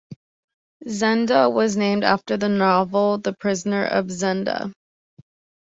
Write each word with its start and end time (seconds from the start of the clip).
Zenda 0.87 1.47
was 1.53 1.77
named 1.77 2.03
after 2.03 2.35
the 2.35 2.49
novel 2.49 3.19
"The 3.19 3.33
Prisoner 3.33 3.85
of 3.85 4.07
Zenda". 4.09 4.73